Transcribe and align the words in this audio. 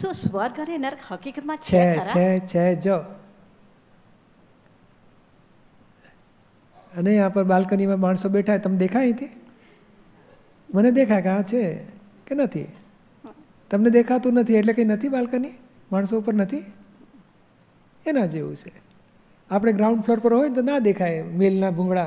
શું 0.00 0.14
સ્વર્ગ 0.14 0.60
અને 0.60 0.78
નર્ક 0.78 1.12
હકીકતમાં 1.12 1.56
છે 1.56 1.96
છે 1.98 2.38
છે 2.38 2.76
જો. 2.76 2.96
અને 6.96 7.18
આ 7.18 7.28
પર 7.28 7.44
બાલ્કનીમાં 7.44 8.00
માણસો 8.00 8.28
બેઠા 8.28 8.56
તમને 8.56 8.78
દેખાય 8.78 9.02
અહીંથી? 9.02 9.28
મને 10.74 10.90
દેખાય 10.90 11.22
કે 11.22 11.28
આ 11.28 11.42
છે 11.42 11.74
કે 12.26 12.34
નથી? 12.34 12.66
તમને 13.70 13.90
દેખાતું 13.90 14.32
નથી 14.32 14.54
એટલે 14.54 14.72
કંઈ 14.72 14.84
નથી 14.84 15.08
બાલ્કની? 15.08 15.50
માણસો 15.92 16.18
ઉપર 16.18 16.34
નથી? 16.34 16.72
એના 18.06 18.26
જેવું 18.26 18.56
છે. 18.56 18.72
આપણે 19.50 19.72
ગ્રાઉન્ડ 19.72 20.02
ફ્લોર 20.02 20.18
પર 20.18 20.32
હોય 20.32 20.48
તો 20.48 20.62
ના 20.62 20.78
દેખાય 20.78 21.22
મિલના 21.22 21.70
ભૂંગળા. 21.70 22.04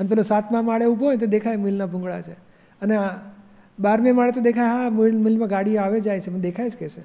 અને 0.00 0.08
પેલો 0.08 0.22
સાતમા 0.22 0.62
માળે 0.62 0.84
ઊભો 0.84 1.04
હોય 1.06 1.16
તો 1.16 1.26
દેખાય 1.26 1.56
મિલના 1.56 1.86
ભૂંગળા 1.86 2.20
છે. 2.20 2.32
અને 2.80 2.96
આ 2.96 3.35
બારમે 3.78 4.12
માળે 4.12 4.32
તો 4.32 4.40
દેખાય 4.42 4.72
હા 4.74 4.90
મિલ 4.92 5.18
મિલમાં 5.18 5.48
ગાડી 5.48 5.78
આવે 5.78 6.00
જાય 6.00 6.20
છે 6.20 6.30
મને 6.30 6.42
દેખાય 6.42 6.70
જ 6.70 6.76
કે 6.76 6.88
છે. 6.88 7.02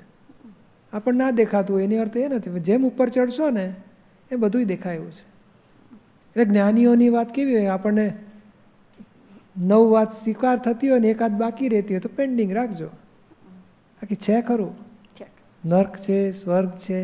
આપણને 0.93 1.17
ના 1.17 1.31
દેખાતું 1.33 1.81
એની 1.81 1.99
અર્થ 1.99 2.17
એ 2.17 2.27
નથી. 2.29 2.59
જેમ 2.61 2.85
ઉપર 2.85 3.07
ચડશો 3.09 3.49
ને 3.51 3.65
એ 4.31 4.37
બધુંય 4.37 4.65
દેખાય 4.67 4.97
એવું 4.97 5.11
છે. 5.11 5.23
એટલે 6.35 6.45
જ્ઞાનીઓની 6.45 7.09
વાત 7.11 7.31
કેવી 7.31 7.55
હોય? 7.55 7.71
આપણને 7.73 8.05
નવ 9.61 9.81
વાત 9.89 10.11
સ્વીકાર 10.13 10.57
થતી 10.61 10.89
હોય 10.89 10.99
ને 10.99 11.09
એકાદ 11.09 11.33
બાકી 11.37 11.69
રહેતી 11.69 11.93
હોય 11.93 12.01
તો 12.01 12.11
પેન્ડિંગ 12.11 12.51
રાખજો. 12.53 12.89
બાકી 14.01 14.17
છે 14.17 14.41
ખરું? 14.43 14.73
નર્ક 15.63 15.93
છે 15.97 16.17
સ્વર્ગ 16.33 16.71
છે. 16.77 16.99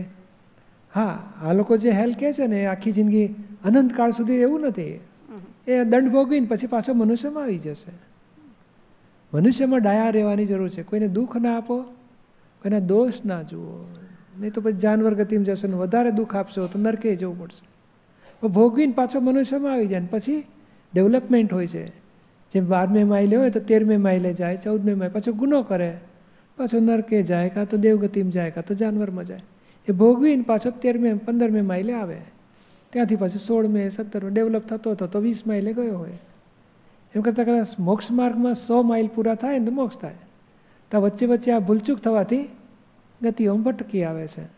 હા 0.94 1.13
આ 1.39 1.53
લોકો 1.53 1.73
જે 1.77 1.91
હેલ 1.91 2.13
કહે 2.16 2.30
છે 2.34 2.47
ને 2.47 2.59
એ 2.59 2.67
આખી 2.67 2.94
જિંદગી 2.94 3.27
અનંતકાળ 3.66 4.13
સુધી 4.13 4.41
એવું 4.41 4.61
નથી. 4.63 4.95
એ 5.67 5.84
દંડ 5.86 6.11
ભોગવીને 6.11 6.47
પછી 6.47 6.67
પાછો 6.67 6.91
મનુષ્યમાં 6.95 7.45
આવી 7.45 7.63
જશે. 7.66 7.91
મનુષ્યમાં 9.33 9.81
ડાયા 9.81 10.09
રહેવાની 10.09 10.45
જરૂર 10.45 10.70
છે. 10.70 10.83
કોઈને 10.83 11.08
દુઃખ 11.08 11.36
ના 11.36 11.58
આપો, 11.58 11.81
કોઈના 12.61 12.80
દોષ 12.80 13.14
ના 13.25 13.42
જુઓ. 13.42 13.89
નહીં 14.39 14.53
તો 14.53 14.61
પછી 14.61 14.73
જાનવર 14.73 15.14
ગતિમાં 15.14 15.45
જશો 15.45 15.67
ને 15.67 15.73
વધારે 15.73 16.11
દુઃખ 16.11 16.36
આપશો 16.36 16.67
તો 16.67 16.80
નરકે 16.80 17.16
જવું 17.16 17.39
પડશે. 17.39 18.47
ભોગવીને 18.47 18.94
પાછો 18.94 19.19
મનુષ્યમાં 19.19 19.73
આવી 19.73 19.88
જાય 19.88 20.00
ને 20.00 20.08
પછી 20.11 20.44
ડેવલપમેન્ટ 20.94 21.53
હોય 21.53 21.67
છે. 21.67 21.88
જેમ 22.52 22.66
બારમે 22.66 23.03
માઇલે 23.03 23.36
હોય 23.36 23.50
તો 23.50 23.59
તેરમે 23.59 23.97
માઇલે 23.97 24.34
જાય, 24.34 24.58
ચૌદમે 24.58 24.94
માઇલ, 24.94 25.11
પાછો 25.11 25.31
ગુનો 25.31 25.62
કરે. 25.62 25.97
પાછો 26.58 26.80
નરકે 26.80 27.23
જાય, 27.23 27.50
કાં 27.50 27.69
તો 27.69 27.78
દેવગતિમાં 27.78 28.31
જાય, 28.31 28.52
કાં 28.52 28.66
તો 28.66 28.73
જાનવરમાં 28.73 29.25
જાય. 29.25 29.41
એ 29.89 29.91
ભોગવીને 29.91 30.41
પાછો 30.41 30.69
તેરમે, 30.69 31.14
પંદરમે 31.14 31.62
માઇલે 31.62 31.94
આવે. 31.94 32.17
ત્યાંથી 32.89 33.16
પાછું 33.16 33.39
સોળમે, 33.39 33.89
સત્તરમે 33.89 34.30
ડેવલપ 34.30 34.67
થતો 34.67 34.94
થતો 34.94 35.19
વીસ 35.19 35.47
માઇલે 35.47 35.73
ગયો 35.73 35.97
હોય. 35.97 36.17
એમ 37.16 37.22
કરતાં 37.22 37.45
કદાચ 37.45 37.80
મોક્ષ 37.80 38.11
માર્ગમાં 38.11 38.53
સો 38.53 38.81
માઇલ 38.81 39.08
પૂરા 39.08 39.36
થાય 39.36 39.59
ને 39.59 39.69
મોક્ષ 39.69 39.97
થાય. 39.97 40.16
તો 40.91 41.02
વચ્ચે 41.02 41.25
વચ્ચે 41.25 41.52
આ 41.52 41.59
ભૂલચૂક 41.59 42.00
થવાથી 42.00 42.50
ગતિઓમાં 43.22 43.63
ભટકી 43.63 44.03
આવે 44.03 44.27
છે. 44.27 44.56